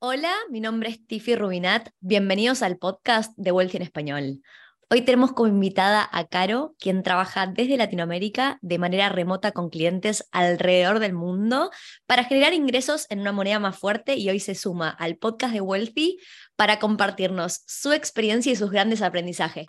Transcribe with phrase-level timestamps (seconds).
[0.00, 1.88] Hola, mi nombre es Tiffy Rubinat.
[1.98, 4.42] Bienvenidos al podcast de Wealthy en Español.
[4.90, 10.28] Hoy tenemos como invitada a Caro, quien trabaja desde Latinoamérica de manera remota con clientes
[10.30, 11.72] alrededor del mundo
[12.06, 15.62] para generar ingresos en una moneda más fuerte y hoy se suma al podcast de
[15.62, 16.20] Wealthy
[16.54, 19.66] para compartirnos su experiencia y sus grandes aprendizajes.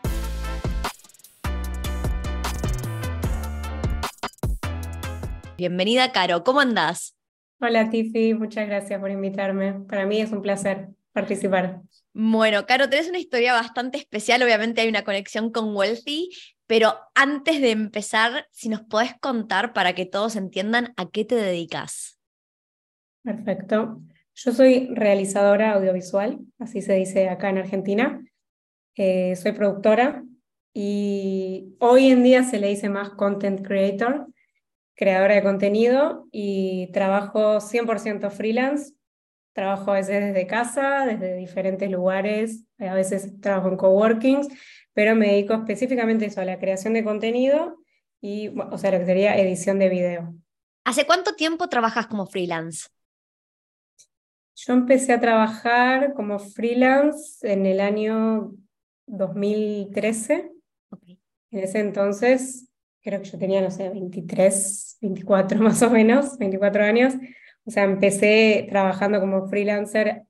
[5.58, 6.44] Bienvenida, Caro.
[6.44, 7.19] ¿Cómo andás?
[7.62, 9.82] Hola Tiffy, muchas gracias por invitarme.
[9.82, 11.82] Para mí es un placer participar.
[12.14, 16.30] Bueno, Caro, tenés una historia bastante especial, obviamente hay una conexión con Wealthy,
[16.68, 21.36] pero antes de empezar, si nos podés contar para que todos entiendan a qué te
[21.36, 22.18] dedicas.
[23.24, 24.02] Perfecto.
[24.36, 28.24] Yo soy realizadora audiovisual, así se dice acá en Argentina.
[28.96, 30.24] Eh, soy productora
[30.74, 34.28] y hoy en día se le dice más content creator
[35.00, 38.96] creadora de contenido y trabajo 100% freelance.
[39.54, 44.50] Trabajo a veces desde casa, desde diferentes lugares, a veces trabajo en coworkings,
[44.94, 47.78] pero me dedico específicamente eso, a la creación de contenido
[48.20, 50.36] y, o sea, lo que sería edición de video.
[50.84, 52.90] ¿Hace cuánto tiempo trabajas como freelance?
[54.54, 58.52] Yo empecé a trabajar como freelance en el año
[59.08, 60.52] 2013.
[61.52, 62.69] En ese entonces
[63.02, 67.14] creo que yo tenía, no sé, 23, 24 más o menos, 24 años.
[67.66, 70.24] O sea, empecé trabajando como freelancer,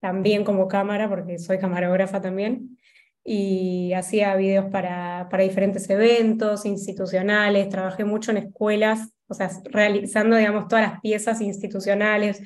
[0.00, 2.78] también como cámara, porque soy camarógrafa también,
[3.24, 10.36] y hacía videos para, para diferentes eventos institucionales, trabajé mucho en escuelas, o sea, realizando,
[10.36, 12.42] digamos, todas las piezas institucionales,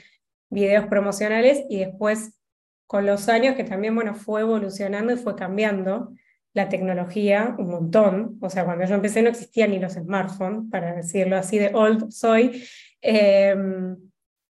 [0.50, 2.38] videos promocionales, y después,
[2.86, 6.12] con los años, que también, bueno, fue evolucionando y fue cambiando,
[6.56, 8.38] la tecnología un montón.
[8.40, 12.10] O sea, cuando yo empecé no existían ni los smartphones, para decirlo así de old
[12.10, 12.64] soy.
[13.02, 13.94] Em,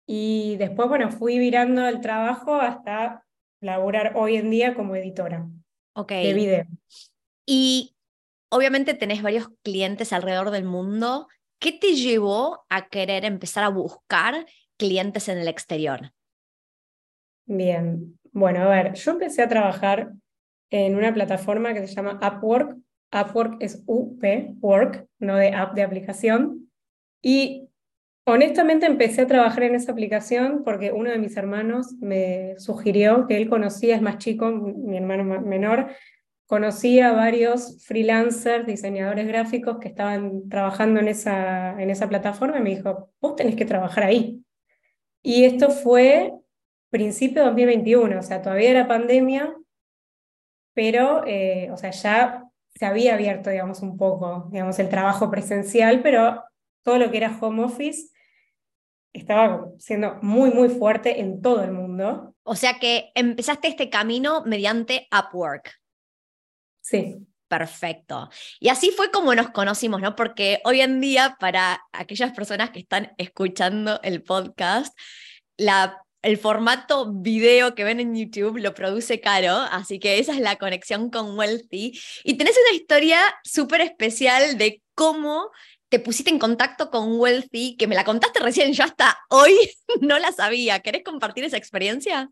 [0.06, 3.26] y después, bueno, fui virando el trabajo hasta
[3.62, 5.48] laburar hoy en día como editora
[6.08, 6.66] de video.
[7.48, 7.96] Y
[8.50, 11.28] obviamente tenés varios clientes alrededor del mundo.
[11.60, 14.46] ¿Qué te llevó a querer empezar a buscar
[14.78, 16.14] clientes en el exterior?
[17.48, 20.12] Bien, bueno, a ver, yo empecé a trabajar
[20.70, 22.78] en una plataforma que se llama Upwork.
[23.12, 24.24] Upwork es UP,
[24.62, 26.70] Work, no de app de aplicación.
[27.22, 27.70] Y
[28.26, 33.38] honestamente empecé a trabajar en esa aplicación porque uno de mis hermanos me sugirió que
[33.38, 35.88] él conocía, es más chico, mi hermano menor,
[36.48, 42.62] conocía a varios freelancers, diseñadores gráficos que estaban trabajando en esa, en esa plataforma y
[42.62, 44.44] me dijo, vos tenés que trabajar ahí.
[45.22, 46.34] Y esto fue
[46.90, 49.54] principio de 2021, o sea, todavía era pandemia,
[50.78, 52.44] pero, eh, o sea, ya
[52.76, 56.44] se había abierto, digamos, un poco, digamos, el trabajo presencial, pero
[56.84, 58.10] todo lo que era home office
[59.12, 62.36] estaba siendo muy, muy fuerte en todo el mundo.
[62.44, 65.74] O sea que empezaste este camino mediante Upwork.
[66.82, 67.26] Sí.
[67.48, 68.30] Perfecto.
[68.60, 70.16] Y así fue como nos conocimos, ¿no?
[70.16, 74.96] Porque hoy en día, para aquellas personas que están escuchando el podcast,
[75.58, 80.42] la el formato video que ven en YouTube lo produce Caro, así que esa es
[80.42, 81.98] la conexión con Wealthy.
[82.26, 85.50] Y tenés una historia súper especial de cómo
[85.88, 89.54] te pusiste en contacto con Wealthy, que me la contaste recién, yo hasta hoy
[90.02, 90.82] no la sabía.
[90.82, 92.30] ¿Querés compartir esa experiencia?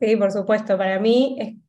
[0.00, 0.78] Sí, por supuesto.
[0.78, 1.60] Para mí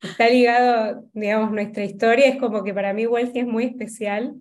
[0.00, 2.24] está ligado, digamos, nuestra historia.
[2.24, 4.34] Es como que para mí Wealthy es muy especial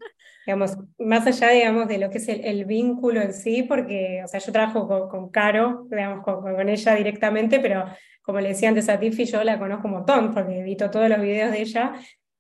[0.50, 4.40] digamos, más allá, digamos, de lo que es el, vínculo en sí, porque, o sea,
[4.40, 7.86] yo trabajo con, Caro, digamos, con, con, ella directamente, pero
[8.24, 11.22] como le decía antes a Tiffy, yo la conozco un montón, porque edito todos los
[11.22, 11.94] videos de ella.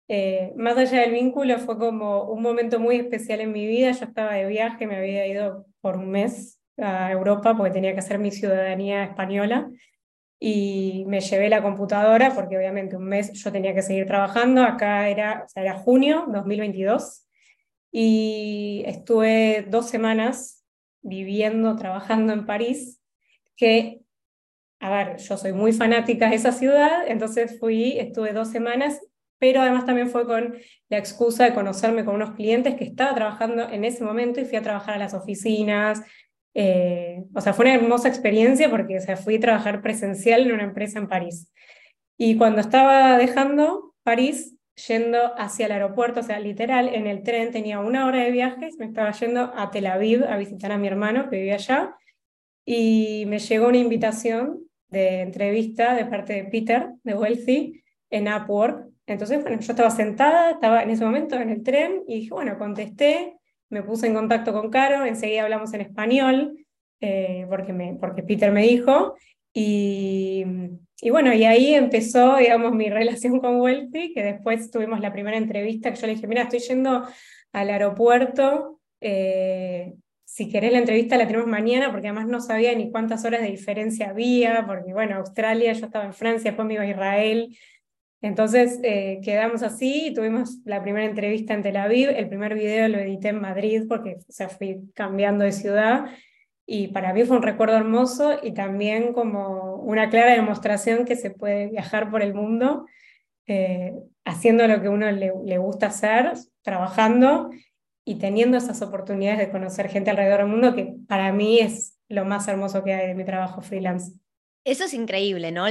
[0.08, 3.92] Eh, más allá del vínculo, fue como un momento muy especial en mi vida.
[3.92, 8.00] Yo estaba de viaje, me había ido por un mes a Europa porque tenía que
[8.00, 9.70] hacer mi ciudadanía española
[10.40, 14.64] y me llevé la computadora porque obviamente un mes yo tenía que seguir trabajando.
[14.64, 17.28] Acá era, o sea, era junio 2022
[17.92, 20.64] y estuve dos semanas
[21.02, 23.02] viviendo, trabajando en París,
[23.56, 24.02] que,
[24.80, 29.02] a ver, yo soy muy fanática de esa ciudad, entonces fui, estuve dos semanas,
[29.40, 30.58] pero además también fue con
[30.90, 34.58] la excusa de conocerme con unos clientes que estaba trabajando en ese momento y fui
[34.58, 36.02] a trabajar a las oficinas.
[36.54, 40.64] Eh, o sea, fue una hermosa experiencia porque o fui a trabajar presencial en una
[40.64, 41.52] empresa en París.
[42.18, 47.52] Y cuando estaba dejando París, yendo hacia el aeropuerto, o sea, literal, en el tren
[47.52, 50.88] tenía una hora de viaje, me estaba yendo a Tel Aviv a visitar a mi
[50.88, 51.96] hermano que vivía allá,
[52.66, 54.60] y me llegó una invitación
[54.90, 58.88] de entrevista de parte de Peter, de Wealthy, en Upwork.
[59.08, 62.58] Entonces, bueno, yo estaba sentada, estaba en ese momento en el tren, y dije, bueno,
[62.58, 63.38] contesté,
[63.70, 66.66] me puse en contacto con Caro, enseguida hablamos en español,
[67.02, 69.16] eh, porque, me, porque Peter me dijo,
[69.54, 70.46] y
[71.02, 75.38] y bueno, y ahí empezó, digamos, mi relación con Wealthy, que después tuvimos la primera
[75.38, 77.08] entrevista que yo le dije, mira, estoy yendo
[77.54, 79.94] al aeropuerto, eh,
[80.26, 83.50] si querés la entrevista la tenemos mañana, porque además no sabía ni cuántas horas de
[83.50, 87.58] diferencia había, porque bueno, Australia, yo estaba en Francia, después me iba a Israel,
[88.22, 92.88] entonces eh, quedamos así y tuvimos la primera entrevista en Tel Aviv, el primer video
[92.90, 96.06] lo edité en Madrid porque o sea, fui cambiando de ciudad
[96.72, 101.32] y para mí fue un recuerdo hermoso y también como una clara demostración que se
[101.32, 102.86] puede viajar por el mundo
[103.48, 107.50] eh, haciendo lo que uno le, gusta hacer, trabajando
[108.06, 112.24] y teniendo esas oportunidades de conocer gente alrededor del mundo que para mí es lo
[112.24, 114.14] más hermoso que hay de mi trabajo freelance.
[114.64, 115.66] Eso es increíble, ¿no?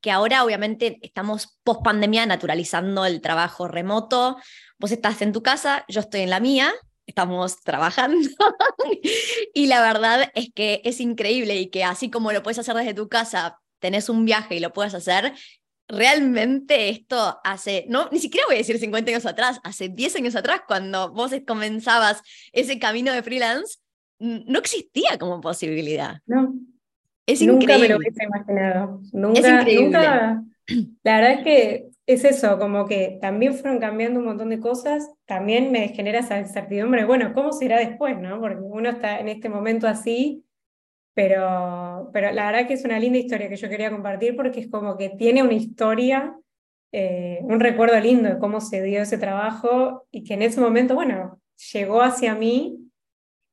[0.00, 4.36] Que ahora obviamente estamos post pandemia naturalizando el trabajo remoto.
[4.80, 6.72] Vos estás en tu casa, yo estoy en la mía,
[7.10, 8.28] estamos trabajando
[9.54, 12.94] y la verdad es que es increíble y que así como lo puedes hacer desde
[12.94, 15.34] tu casa, tenés un viaje y lo puedes hacer,
[15.88, 20.36] realmente esto hace, no, ni siquiera voy a decir 50 años atrás, hace 10 años
[20.36, 22.22] atrás, cuando vos comenzabas
[22.52, 23.78] ese camino de freelance,
[24.18, 26.20] no existía como posibilidad.
[26.26, 26.54] No.
[27.26, 29.00] Es nunca me lo hubiese imaginado.
[29.12, 30.44] Nunca, nunca.
[31.02, 35.08] La verdad es que es eso, como que también fueron cambiando un montón de cosas,
[35.26, 38.40] también me genera esa incertidumbre, bueno, ¿cómo será después, no?
[38.40, 40.44] Porque uno está en este momento así,
[41.14, 44.70] pero, pero la verdad que es una linda historia que yo quería compartir porque es
[44.70, 46.36] como que tiene una historia,
[46.92, 50.94] eh, un recuerdo lindo de cómo se dio ese trabajo y que en ese momento,
[50.94, 51.40] bueno,
[51.72, 52.90] llegó hacia mí,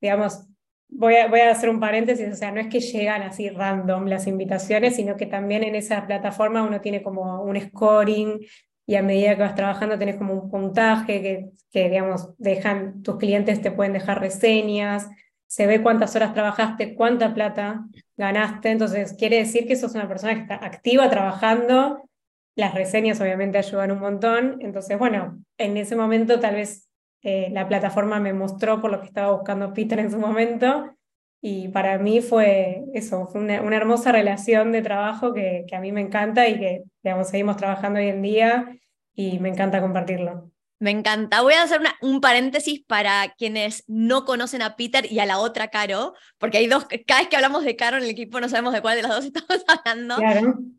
[0.01, 0.47] digamos,
[0.89, 4.05] voy a, voy a hacer un paréntesis, o sea, no es que llegan así random
[4.05, 8.39] las invitaciones, sino que también en esa plataforma uno tiene como un scoring
[8.85, 13.17] y a medida que vas trabajando tenés como un puntaje que, que digamos, dejan, tus
[13.17, 15.09] clientes te pueden dejar reseñas,
[15.45, 17.85] se ve cuántas horas trabajaste, cuánta plata
[18.15, 22.09] ganaste, entonces quiere decir que sos una persona que está activa trabajando,
[22.55, 26.86] las reseñas obviamente ayudan un montón, entonces bueno, en ese momento tal vez
[27.29, 30.95] eh, la plataforma me mostró por lo que estaba buscando Peter en su momento.
[31.41, 35.91] Y para mí fue eso, fue una, hermosa relación de trabajo que, que, a mí
[35.91, 38.79] me encanta y que digamos, seguimos trabajando hoy en día
[39.13, 40.51] y me encanta compartirlo.
[40.79, 41.41] Me encanta.
[41.41, 45.67] Voy a hacer un paréntesis para quienes no conocen a Peter y a la otra
[45.67, 48.73] Caro, porque hay dos, cada vez que hablamos de Caro en el equipo no sabemos
[48.73, 50.15] de cuál de las dos estamos hablando.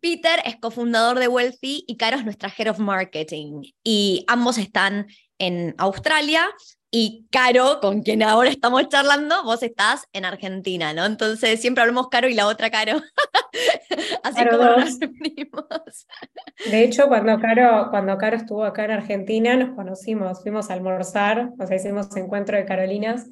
[0.00, 3.64] Peter es cofundador de Wealthy y Caro es nuestra Head of Marketing.
[3.84, 5.08] Y ambos están
[5.38, 6.49] en Australia
[6.90, 11.05] y Caro, con quien ahora estamos charlando, vos estás en Argentina, ¿no?
[11.05, 12.94] Entonces siempre hablamos Caro y la otra Caro.
[14.23, 20.43] Así como nos De hecho, cuando Caro, cuando Caro estuvo acá en Argentina, nos conocimos,
[20.43, 23.29] fuimos a almorzar, o sea, hicimos encuentro de Carolinas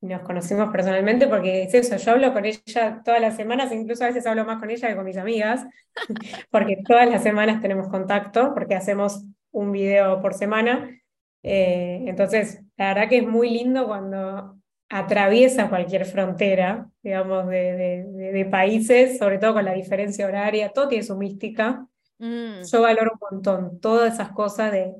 [0.00, 4.04] y nos conocimos personalmente porque es eso, yo hablo con ella todas las semanas, incluso
[4.04, 5.66] a veces hablo más con ella que con mis amigas,
[6.50, 10.99] porque todas las semanas tenemos contacto, porque hacemos un video por semana
[11.42, 14.56] eh, entonces, la verdad que es muy lindo cuando
[14.88, 21.04] atraviesa cualquier frontera, digamos, de, de, países, sobre todo con la diferencia horaria, todo tiene
[21.04, 21.86] su mística.
[22.18, 22.62] Mm.
[22.70, 24.94] Yo valoro un montón todas esas cosas de,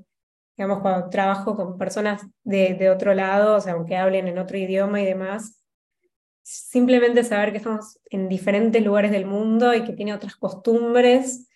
[0.56, 4.56] digamos, cuando trabajo con personas de, de otro lado, o sea, aunque hablen en otro
[4.56, 5.60] idioma y demás,
[6.42, 11.48] simplemente saber que estamos en diferentes lugares del mundo y que tiene otras costumbres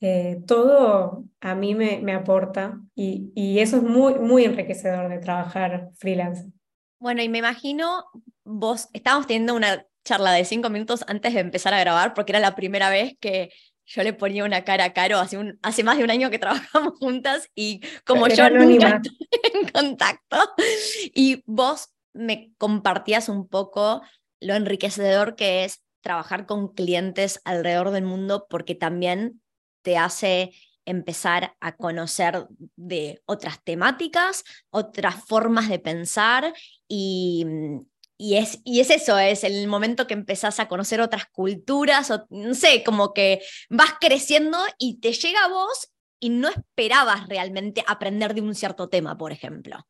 [0.00, 5.18] eh, todo a mí me, me aporta y, y, eso es muy, muy enriquecedor de
[5.18, 6.50] trabajar freelance.
[6.98, 8.04] Bueno, y me imagino,
[8.44, 12.40] vos, estábamos teniendo una charla de cinco minutos antes de empezar a grabar, porque era
[12.40, 13.50] la primera vez que
[13.86, 16.38] yo le ponía una cara a Caro, hace, un, hace más de un año que
[16.38, 19.00] trabajamos juntas y como yo nunca
[19.54, 20.36] en contacto,
[21.14, 24.02] y vos me compartías un poco
[24.40, 29.40] lo enriquecedor que es trabajar con clientes alrededor del mundo, porque también
[29.86, 30.50] te hace
[30.84, 36.52] empezar a conocer de otras temáticas, otras formas de pensar
[36.88, 37.46] y,
[38.18, 42.26] y, es, y es eso, es el momento que empezás a conocer otras culturas, o,
[42.30, 47.84] no sé, como que vas creciendo y te llega a vos y no esperabas realmente
[47.86, 49.86] aprender de un cierto tema, por ejemplo.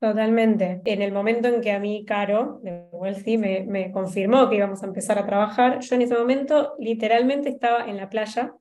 [0.00, 0.80] Totalmente.
[0.86, 4.86] En el momento en que a mí, Caro, de Wealthy, me confirmó que íbamos a
[4.86, 8.54] empezar a trabajar, yo en ese momento literalmente estaba en la playa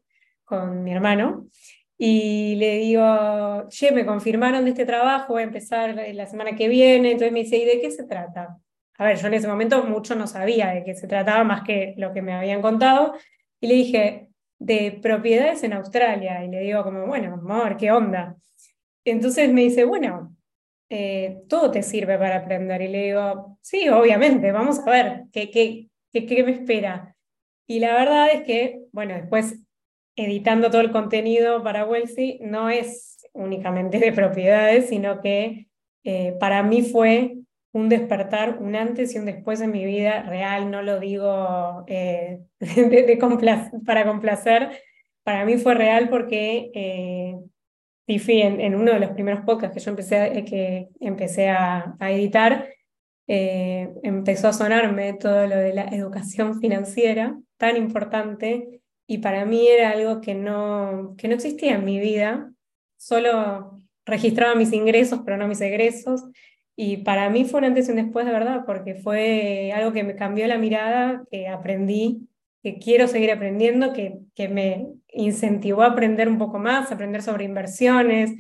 [0.48, 1.48] con mi hermano
[1.98, 6.68] y le digo, che, me confirmaron de este trabajo, voy a empezar la semana que
[6.68, 8.58] viene, entonces me dice, ¿y de qué se trata?
[9.00, 11.96] A ver, yo en ese momento mucho no sabía de qué se trataba más que
[11.98, 13.14] lo que me habían contado,
[13.60, 18.36] y le dije, de propiedades en Australia, y le digo como, bueno, amor, ¿qué onda?
[19.04, 20.36] Entonces me dice, bueno,
[20.90, 25.50] eh, todo te sirve para aprender, y le digo, sí, obviamente, vamos a ver, ¿qué,
[25.50, 27.16] qué, qué, qué me espera?
[27.66, 29.60] Y la verdad es que, bueno, después
[30.18, 35.68] editando todo el contenido para Welsi no es únicamente de propiedades, sino que
[36.04, 37.38] eh, para mí fue
[37.72, 42.42] un despertar, un antes y un después en mi vida real, no lo digo eh,
[43.86, 44.82] para complacer,
[45.24, 47.38] para mí fue real porque eh,
[48.08, 52.68] en, uno de los primeros podcasts que yo empecé, que empecé a, a editar,
[53.28, 59.68] eh, empezó a sonarme todo lo de la educación financiera, tan importante, y para mí
[59.68, 62.52] era algo que no, que no existía en mi vida,
[62.98, 66.26] solo registraba mis ingresos, pero no mis egresos,
[66.76, 70.04] y para mí fue un antes y un después de verdad, porque fue algo que
[70.04, 72.28] me cambió la mirada, que aprendí,
[72.62, 77.46] que quiero seguir aprendiendo, que, que me incentivó a aprender un poco más, aprender sobre
[77.46, 78.32] inversiones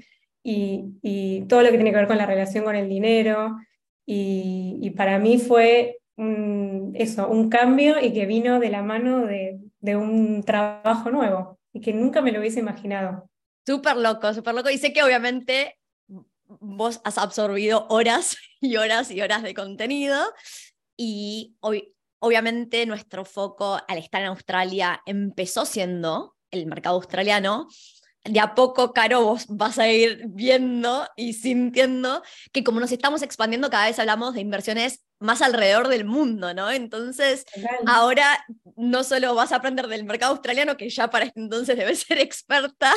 [0.43, 3.57] y, y todo lo que tiene que ver con la relación con el dinero.
[4.05, 9.59] Y, para mí fue un, eso, un cambio y que vino de la mano de,
[9.79, 13.29] de un trabajo nuevo y que nunca me lo hubiese imaginado.
[13.65, 14.69] Súper loco, súper loco.
[14.69, 15.77] Y sé que obviamente
[16.47, 20.17] vos has absorbido horas y horas y horas de contenido
[20.95, 27.67] y hoy, obviamente nuestro foco al estar en Australia empezó siendo el mercado australiano,
[28.23, 33.21] de a poco, Caro, vos vas a ir viendo y sintiendo que como nos estamos
[33.21, 36.69] expandiendo, cada vez hablamos de inversiones más alrededor del mundo, ¿no?
[36.69, 37.45] Entonces,
[37.85, 38.45] ahora
[38.75, 42.17] no solo vas a aprender del mercado australiano, que ya para este entonces debes ser
[42.19, 42.93] experta,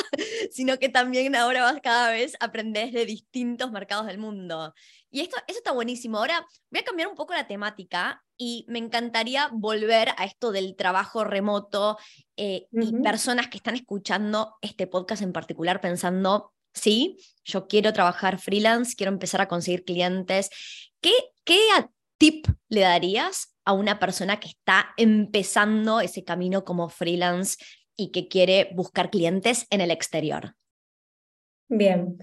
[0.51, 4.73] sino que también ahora vas cada vez a aprender de distintos mercados del mundo.
[5.09, 6.17] Y esto, eso está buenísimo.
[6.17, 10.75] Ahora voy a cambiar un poco la temática y me encantaría volver a esto del
[10.75, 11.97] trabajo remoto
[12.37, 18.39] eh, y personas que están escuchando este podcast en particular pensando, sí, yo quiero trabajar
[18.39, 20.49] freelance, quiero empezar a conseguir clientes.
[21.01, 21.13] ¿Qué,
[21.43, 21.59] qué
[22.21, 27.57] tip le darías a una persona que está empezando ese camino como freelance
[27.97, 30.55] y que quiere buscar clientes en el exterior?
[31.67, 32.19] Bien.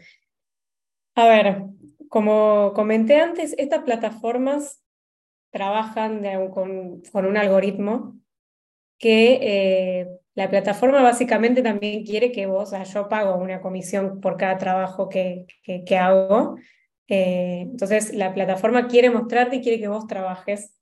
[1.17, 1.65] A ver,
[2.09, 4.81] como comenté antes, estas plataformas
[5.51, 8.17] trabajan con, un algoritmo
[8.99, 14.37] que eh, la plataforma básicamente también quiere que vos, o yo pago una comisión por
[14.37, 15.47] cada trabajo que,
[15.99, 16.57] hago,
[17.09, 20.75] eh, entonces la plataforma quiere mostrarte y quiere que vos trabajes.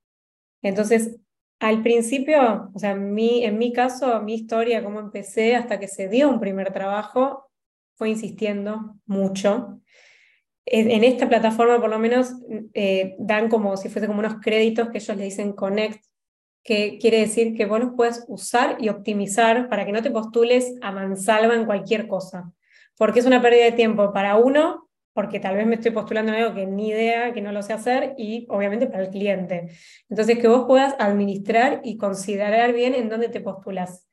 [0.63, 1.17] Entonces,
[1.61, 6.09] al principio, o sea, mi, en mi caso, mi historia, cómo empecé hasta que se
[6.09, 7.51] dio un primer trabajo,
[7.95, 9.81] fue insistiendo mucho
[10.67, 12.35] en esta plataforma por lo menos
[12.75, 16.05] eh, dan como si fuese como unos créditos que ellos le dicen connect,
[16.65, 20.75] que quiere decir que vos los puedes usar y optimizar para que no te postules
[20.83, 22.53] a mansalva en cualquier cosa,
[22.99, 24.86] porque es una pérdida de tiempo para uno,
[25.17, 28.15] porque tal vez me estoy postulando algo que ni idea, que no lo sé hacer,
[28.19, 29.71] y obviamente para el cliente.
[30.11, 34.07] Entonces, que vos puedas administrar y considerar bien en dónde te postulas.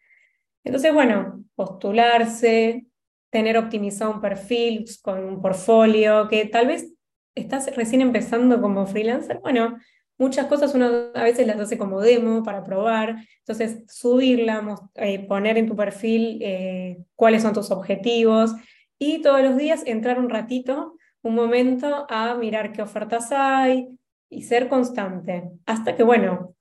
[0.63, 2.86] Entonces, bueno, postularse,
[3.29, 6.93] tener optimizado un perfil con un portfolio, que tal vez
[7.36, 9.77] estás recién empezando como freelancer, bueno,
[10.17, 15.57] muchas cosas uno a veces las hace como demo para probar, entonces subirla, eh, poner
[15.57, 18.55] en tu perfil eh, cuáles son tus objetivos
[19.05, 23.89] y todos los días entrar un ratito, un momento a mirar qué ofertas hay
[24.29, 26.55] y ser constante, hasta que, bueno,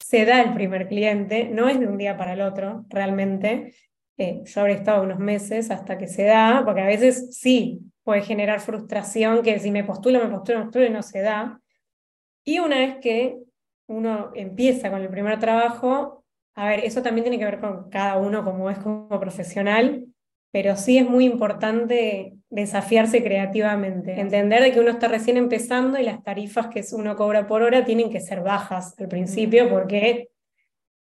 [0.00, 3.74] se da el primer cliente, no es de un día para el otro realmente,
[4.18, 8.22] eh, yo habré estado unos meses hasta que se da, porque a veces sí puede
[8.22, 11.60] generar frustración que si me postulo, me postulo, me postulo y no se da.
[12.44, 13.38] Y una vez que
[13.86, 16.24] uno empieza con el primer trabajo,
[16.54, 20.06] a ver, eso también tiene que ver con cada uno como es como profesional,
[20.54, 26.04] pero sí es muy importante desafiarse creativamente, entender de que uno está recién empezando y
[26.04, 30.28] las tarifas que uno cobra por hora tienen que ser bajas al principio porque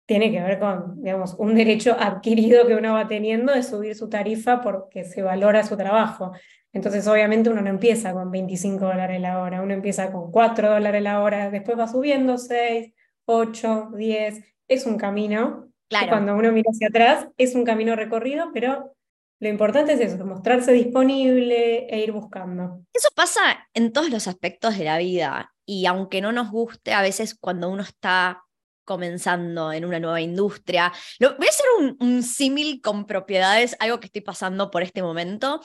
[0.06, 4.08] tiene que ver con, digamos, un derecho adquirido que uno va teniendo de subir su
[4.08, 6.32] tarifa porque se valora su trabajo.
[6.72, 11.02] Entonces, obviamente, uno no empieza con 25 dólares la hora, uno empieza con 4 dólares
[11.02, 12.94] la hora, después va subiendo 6,
[13.26, 14.44] 8, 10.
[14.66, 15.68] Es un camino.
[15.90, 16.08] Claro.
[16.08, 18.94] Cuando uno mira hacia atrás, es un camino recorrido, pero
[19.42, 22.84] lo importante es eso, mostrarse disponible e ir buscando.
[22.92, 25.52] Eso pasa en todos los aspectos de la vida.
[25.66, 28.44] Y aunque no nos guste, a veces cuando uno está
[28.84, 30.92] comenzando en una nueva industria.
[31.18, 31.66] Lo, voy a hacer
[31.98, 35.60] un, símil con propiedades, algo que estoy pasando por este momento.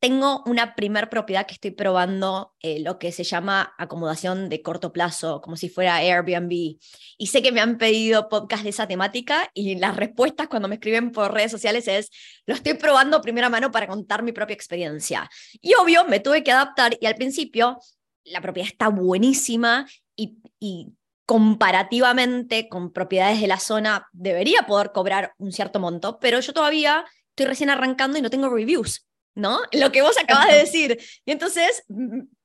[0.00, 4.94] Tengo una primer propiedad que estoy probando, eh, lo que se llama acomodación de corto
[4.94, 6.78] plazo, como si fuera Airbnb.
[7.18, 10.76] Y sé que me han pedido podcast de esa temática y las respuestas cuando me
[10.76, 12.08] escriben por redes sociales es,
[12.46, 15.28] lo estoy probando primera mano para contar mi propia experiencia.
[15.60, 17.78] Y obvio, me tuve que adaptar y al principio
[18.24, 20.94] la propiedad está buenísima y, y
[21.26, 27.04] comparativamente con propiedades de la zona debería poder cobrar un cierto monto, pero yo todavía
[27.28, 29.60] estoy recién arrancando y no tengo reviews, ¿no?
[29.72, 30.98] Lo que vos acabas de decir.
[31.24, 31.84] Y entonces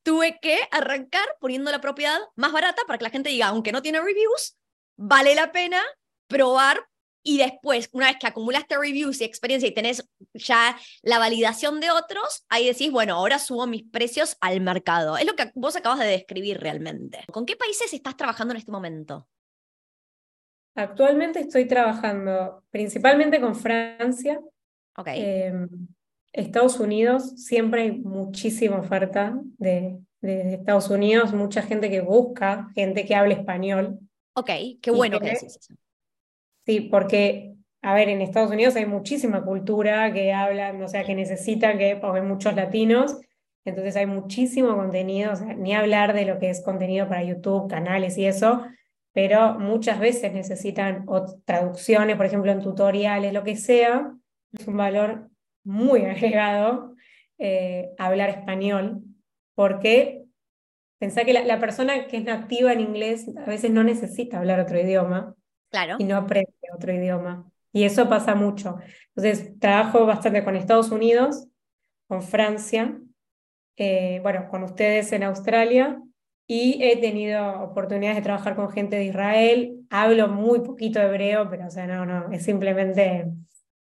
[0.04, 3.82] tuve que arrancar poniendo la propiedad más barata para que la gente diga, aunque no
[3.82, 4.58] tiene reviews,
[4.98, 5.82] vale la pena
[6.28, 6.88] probar
[7.28, 11.90] y después, una vez que acumulaste reviews y experiencia y tenés ya la validación de
[11.90, 15.18] otros, ahí decís, bueno, ahora subo mis precios al mercado.
[15.18, 17.26] Es lo que vos acabas de describir realmente.
[17.32, 19.28] ¿Con qué países estás trabajando en este momento?
[20.76, 24.40] Actualmente estoy trabajando principalmente con Francia.
[24.96, 25.08] Ok.
[25.08, 25.68] Em,
[26.36, 33.06] Estados Unidos, siempre hay muchísima oferta de, de, Estados Unidos, mucha gente que busca, gente
[33.06, 34.00] que habla español.
[34.34, 34.50] Ok,
[34.82, 35.74] qué bueno que, decís eso.
[36.66, 41.16] Sí, porque, a ver, en Estados Unidos hay muchísima cultura que hablan, o sea, que
[41.16, 43.18] necesitan que, porque hay muchos latinos,
[43.64, 47.70] entonces hay muchísimo contenido, o sea, ni hablar de lo que es contenido para YouTube,
[47.70, 48.62] canales y eso,
[49.14, 51.06] pero muchas veces necesitan
[51.46, 54.12] traducciones, por ejemplo, en tutoriales, lo que sea,
[54.52, 55.30] es un valor
[55.66, 56.96] muy agregado
[57.38, 59.02] eh, hablar español,
[59.56, 60.24] porque
[61.00, 64.62] pensá que la, la persona que es nativa en inglés a veces no necesita hablar
[64.62, 65.36] otro idioma,
[65.70, 65.98] Claro.
[66.00, 67.52] y no aprende otro idioma.
[67.74, 68.78] Y eso pasa mucho.
[69.14, 71.48] Entonces, trabajo bastante con Estados Unidos,
[72.08, 72.98] con Francia,
[73.76, 76.02] eh, bueno, con ustedes en Australia,
[76.48, 79.86] y he tenido oportunidades de trabajar con gente de Israel.
[79.90, 83.26] Hablo muy poquito hebreo, pero, o sea, no, no, es simplemente,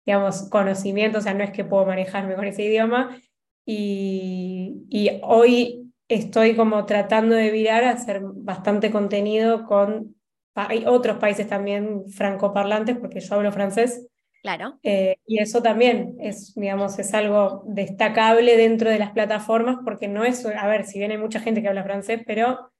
[0.07, 3.19] digamos, conocimiento, o sea, no es que puedo manejarme con ese idioma.
[3.67, 10.15] Y, y hoy estoy como tratando de virar a hacer bastante contenido con
[10.55, 14.07] hay otros países también francoparlantes, porque yo hablo francés.
[14.43, 14.79] Claro.
[14.83, 20.23] Eh, y eso también es, digamos, es algo destacable dentro de las plataformas, porque no
[20.23, 22.71] es, a ver, si bien hay mucha gente que habla francés, pero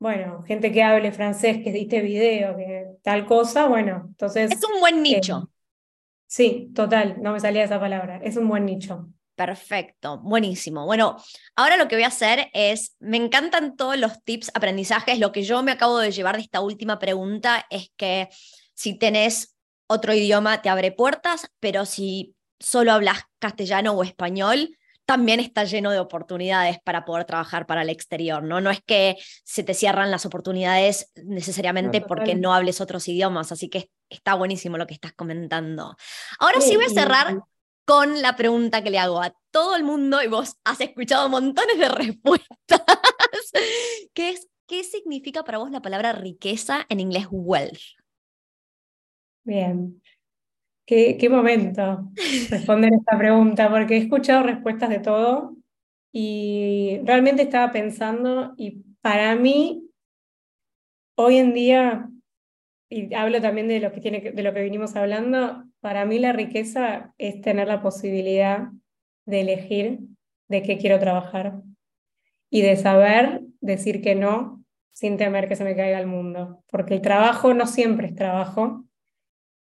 [0.00, 4.50] bueno, gente que hable francés, que edite video, que tal cosa, bueno, entonces...
[4.50, 5.50] Es un buen nicho.
[5.50, 5.53] Eh,
[6.26, 9.08] sí, total, no me salía esa palabra, es un buen nicho.
[9.34, 10.86] Perfecto, buenísimo.
[10.86, 11.16] Bueno,
[11.56, 15.18] ahora lo que voy a hacer es, me encantan todos los tips, aprendizajes.
[15.18, 18.28] Lo que yo me acabo de llevar de esta última pregunta es que
[18.74, 19.56] si tenés
[19.88, 25.90] otro idioma te abre puertas, pero si solo hablas castellano o español, también está lleno
[25.90, 28.60] de oportunidades para poder trabajar para el exterior, ¿no?
[28.60, 33.68] No es que se te cierran las oportunidades necesariamente porque no hables otros idiomas, así
[33.68, 35.96] que está buenísimo lo que estás comentando.
[36.38, 37.38] Ahora sí voy a cerrar
[37.84, 41.78] con la pregunta que le hago a todo el mundo y vos has escuchado montones
[41.78, 42.82] de respuestas,
[44.14, 47.80] ¿Qué es, ¿qué significa para vos la palabra riqueza en inglés wealth?
[49.44, 50.00] Bien,
[50.86, 52.10] qué, qué momento
[52.50, 55.56] responder esta pregunta, porque he escuchado respuestas de todo
[56.12, 59.90] y realmente estaba pensando y para mí,
[61.16, 62.08] hoy en día,
[62.88, 66.32] y hablo también de lo que, tiene, de lo que vinimos hablando, para mí la
[66.32, 68.68] riqueza es tener la posibilidad
[69.26, 70.00] de elegir
[70.48, 71.60] de qué quiero trabajar
[72.50, 76.94] y de saber decir que no sin temer que se me caiga el mundo, porque
[76.94, 78.84] el trabajo no siempre es trabajo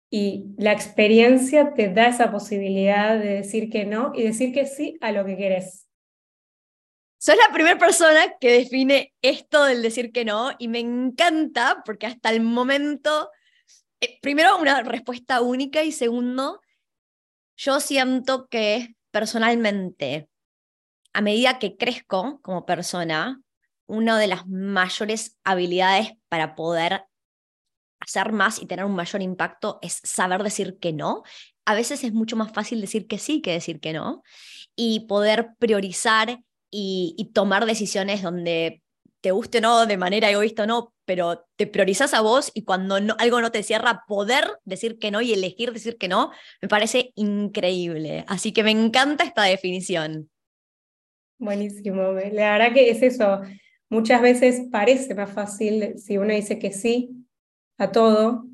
[0.10, 4.98] y la experiencia te da esa posibilidad de decir que no y decir que sí
[5.02, 5.88] a lo que quieres.
[7.20, 12.06] Sos la primera persona que define esto del decir que no y me encanta porque
[12.06, 13.32] hasta el momento
[14.00, 16.62] eh, primero, una respuesta única y segundo,
[17.56, 20.30] yo siento que personalmente,
[21.14, 23.42] a medida que crezco como persona,
[23.88, 27.06] una de las mayores habilidades para poder
[28.00, 31.24] hacer más y tener un mayor impacto es saber decir que no.
[31.66, 34.24] A veces es mucho más fácil decir que sí que decir que no
[34.76, 38.84] y poder priorizar y, tomar decisiones donde
[39.22, 42.64] te guste o no, de manera egoísta o no, pero te priorizas a vos y
[42.64, 46.32] cuando no, algo no te cierra, poder decir que no y elegir decir que no,
[46.62, 48.26] me parece increíble.
[48.28, 50.30] Así que me encanta esta definición.
[51.40, 52.14] Buenísimo.
[52.32, 53.42] La verdad que es eso.
[53.90, 57.17] Muchas veces parece más fácil si uno dice que sí
[57.78, 58.46] a todo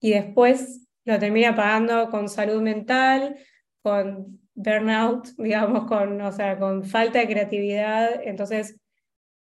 [0.00, 3.36] y después lo termina pagando con salud mental,
[3.82, 8.20] con burnout, digamos, con, o sea, con falta de creatividad.
[8.24, 8.76] Entonces,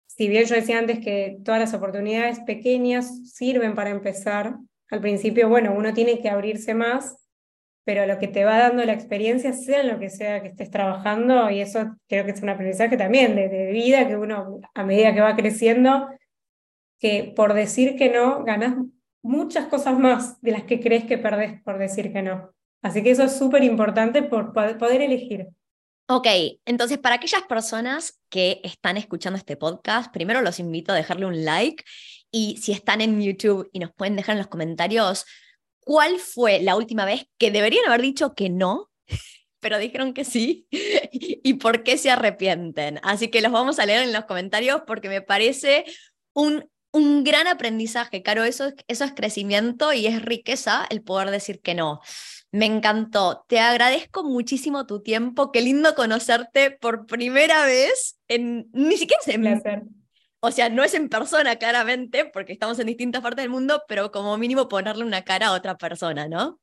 [0.07, 4.57] si bien yo decía antes que todas las oportunidades pequeñas sirven para empezar,
[4.89, 7.15] al principio, bueno, uno tiene que abrirse más,
[7.85, 11.49] pero lo que te va dando la experiencia, sea lo que sea que estés trabajando,
[11.49, 15.13] y eso creo que es un aprendizaje también de, de vida, que uno a medida
[15.13, 16.07] que va creciendo,
[16.99, 18.75] que por decir que no, ganas
[19.21, 22.53] muchas cosas más de las que crees que perdés por decir que no.
[22.81, 25.47] Así que eso es súper importante por poder elegir.
[26.11, 26.27] Ok,
[26.65, 31.45] entonces para aquellas personas que están escuchando este podcast, primero los invito a dejarle un
[31.45, 31.83] like
[32.31, 35.25] Y si están en YouTube y nos pueden dejar en los comentarios,
[35.79, 38.89] ¿cuál fue la última vez que deberían haber dicho que no,
[39.59, 40.67] pero dijeron que sí?
[40.71, 42.99] ¿Y por qué se arrepienten?
[43.03, 45.85] Así que los vamos a leer en los comentarios porque me parece
[46.33, 48.43] un, un gran aprendizaje, Caro.
[48.43, 52.01] Eso, eso es crecimiento y es riqueza el poder decir que no.
[52.51, 53.45] Me encantó.
[53.47, 55.51] Te agradezco muchísimo tu tiempo.
[55.51, 59.89] Qué lindo conocerte por primera vez en ni siquiera en,
[60.41, 64.11] o sea, no es en persona claramente, porque estamos en distintas partes del mundo, pero
[64.11, 66.59] como mínimo ponerle una cara a otra persona, ¿no?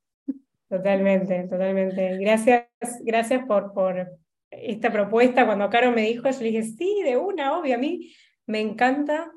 [0.68, 2.16] Totalmente, totalmente.
[2.18, 2.66] Gracias,
[3.02, 4.08] gracias por, por
[4.50, 5.44] esta propuesta.
[5.44, 8.14] Cuando Caro me dijo, yo le dije, sí, de una, obvio, a mí
[8.46, 9.30] me encanta,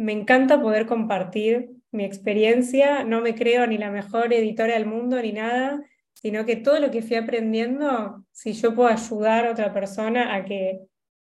[0.00, 3.04] me encanta poder compartir mi experiencia.
[3.04, 5.84] No me creo ni la mejor editora del mundo ni nada,
[6.14, 10.46] sino que todo lo que fui aprendiendo, si yo puedo ayudar a otra persona a
[10.46, 10.80] que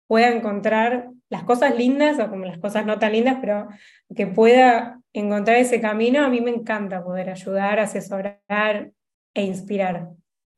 [0.06, 3.66] pueda encontrar las cosas lindas o como las cosas no tan lindas, pero
[4.14, 8.92] que pueda encontrar ese camino, a mí me encanta poder ayudar, asesorar
[9.32, 10.10] e inspirar.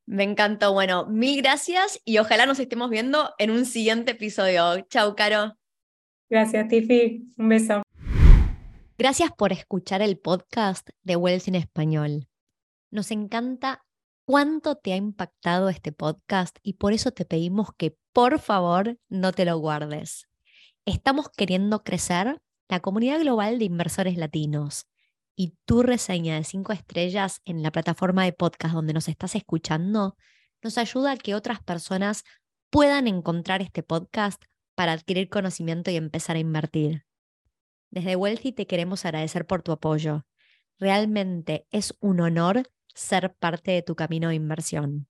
[0.05, 0.73] Me encantó.
[0.73, 4.81] Bueno, mil gracias y ojalá nos estemos viendo en un siguiente episodio.
[4.89, 5.55] Chau, Caro.
[6.29, 7.23] Gracias, Tiffy.
[7.37, 7.88] Un beso.
[8.99, 12.27] Gracias por escuchar el podcast de Wells en Español.
[12.91, 13.85] Nos encanta
[14.25, 19.31] cuánto te ha impactado este podcast y por eso te pedimos que por favor no
[19.31, 20.27] te lo guardes.
[20.83, 24.85] Estamos queriendo crecer la comunidad global de inversores latinos
[25.33, 30.17] y tu reseña de cinco estrellas en la plataforma de podcast donde nos estás escuchando
[30.61, 32.25] nos ayuda a que otras personas
[32.69, 34.43] puedan encontrar este podcast
[34.75, 37.05] para adquirir conocimiento y empezar a invertir.
[37.91, 40.25] Desde Wealthy te queremos agradecer por tu apoyo.
[40.77, 45.07] Realmente es un honor ser parte de tu camino de inversión.